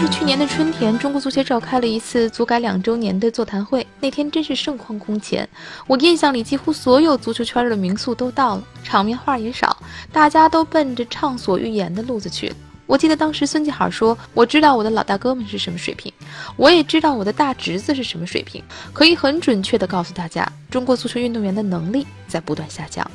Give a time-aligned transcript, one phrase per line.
[0.00, 3.86] 是去年的春天，中国足协召开了一次足改两周年的座谈会。
[4.00, 5.46] 那天真是盛况空前，
[5.86, 9.76] 我印象里几乎所有足球圈的名宿都到了，场面话也少，
[10.10, 12.50] 大家都奔着畅所欲言的路子去。
[12.86, 16.10] 我记得当时孙继海说：“我知道我的老大哥们是什么水平，
[16.56, 23.08] 我也知道我的大侄子是什么水平，可以很准确地告诉大家，中国足球运动员的能力在不断下降。”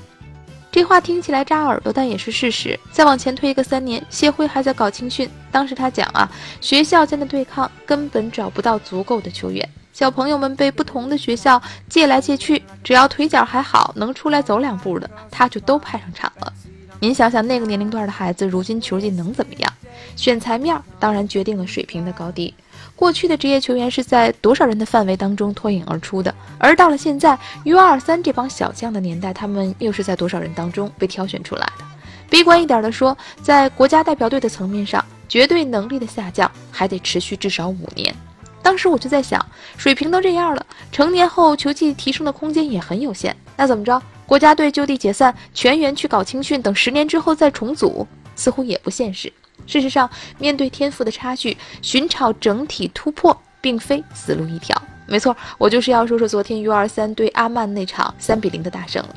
[0.75, 2.77] 这话听起来扎耳朵，但也是事实。
[2.91, 6.29] 再往前推一个三年，谢辉还在搞青训，当时他讲啊，
[6.59, 16.51] 学校间的对抗根本找不到足够的球员，小朋友们被不同的学校借来借去，只要腿脚还好，能出来走两步的，他就都派上场了。
[16.99, 19.73] 您想想那个年龄段的孩子，如今球技能怎么样？
[20.15, 22.53] 选材面当然决定了水平的高低。
[22.95, 31.85] 过去的职业球员是在多少人的范围当中脱颖而出的，而到了现在 U23 这帮小将的年代，他们又是在多少人当中被挑选出来的？
[32.29, 38.15] 悲观一点的说，在国家代表队的层面上，绝对能力的下降还得持续至少五年。
[38.63, 39.45] 当时我就在想，
[39.77, 44.01] 水平都这样了，成年后球技提升的空间也很有限，那怎么着？
[44.25, 49.31] 国家队就地解散，全员去搞青训，等十年之后再重组，似乎也不现实。
[49.67, 54.79] 事实上，面对天赋的差距，寻找整体突破并非死路一条。
[55.07, 59.15] 没错，我就是要说说昨天 U23 对阿曼那场三比零的大胜了。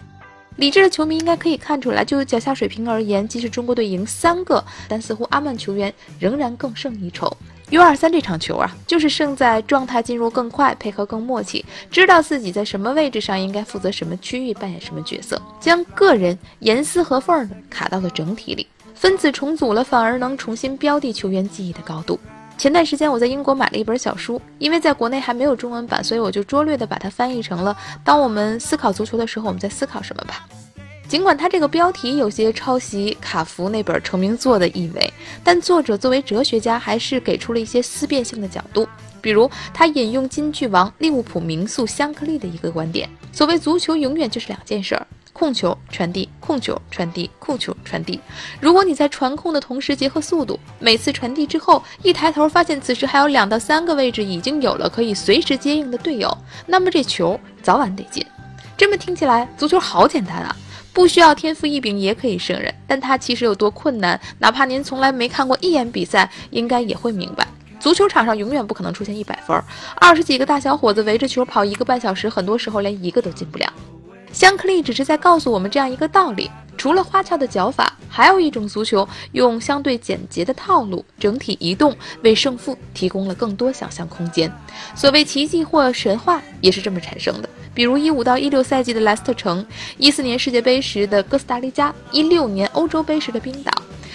[0.56, 7.32] 理智的球迷应该可以看出来，就脚下水平而言，即使中国队赢三个，但似乎阿曼球员仍然更胜一筹。
[7.70, 18.66] U23 这场球啊，就是胜在状态进入更快，配合更默契，知道自己在什么位置上应该负责什么区域，扮演什么角色，将个人严丝合缝的卡到了整体里。
[18.98, 22.18] 分子重组了，反而能重新标的球员记忆的高度。
[22.56, 30.44] 前段时间我在英国买了一本小书，因为在国内还没有中文版，所以我就拙劣的把它翻译成了“当我们思考足球的时候，我们在思考什么吧”。
[31.06, 35.12] 尽管它这个标题有些抄袭卡福那本成名作的意味，
[35.44, 38.88] 但作者作为哲学家，还是给出了一些思辨性的角度。
[39.20, 45.06] 比如，他引用金句王利物浦名宿香克利的一个观点：所谓足球，永远就是两件事儿。
[45.38, 48.18] 控球传递，控球传递，控球传递。
[48.60, 58.26] 如果你在传控的同时结合速度，每次传递之后一抬头发现此时还有两到三个位置已经有了可以随时接应的队友，那么这球早晚得进。
[58.76, 60.56] 这么听起来，足球好简单啊，
[60.92, 62.74] 不需要天赋异禀也可以胜任。
[62.88, 67.46] 但它其实有多困难，哪怕您从来没看过一眼比赛，应该也会明白。
[67.78, 69.56] 足球场上永远不可能出现一百分，
[70.00, 73.72] 二十几个大小伙子围着球跑一个半小时，很多时候连一个都进不了。
[74.38, 84.48] 香克利只是在告诉我们这样一个道理：除了花俏的脚法，还有一种足球用相对简洁的套路，整体移动为胜负提供了更多想象空间。
[84.94, 87.48] 所谓奇迹或神话也是这么产生的。
[87.74, 89.66] 比如一五到一六赛季的莱斯特城，
[89.96, 93.72] 一四年世界杯时的哥斯达黎加，一六年欧洲杯时的冰岛，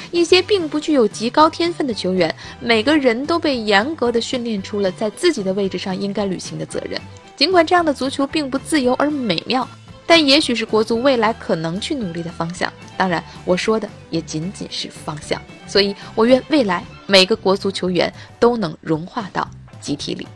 [0.10, 6.98] 一些并不具有极高天分的球员，每个人都被严格的训练出了在自己的位置上应该履行的责任。
[7.36, 9.68] 尽管这样的足球并不自由而美妙。
[10.06, 12.72] 但也许是国足未来可能去努力的方向。
[12.98, 15.42] 当然，我说的也仅仅是方向。
[15.66, 19.50] 所以，我愿未来每个国足球员都能融化到
[19.80, 20.28] 集体里。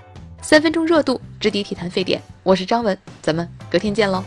[0.41, 2.21] 三分钟热度，直抵体坛沸点。
[2.43, 4.23] 我是张文，咱们隔天见喽。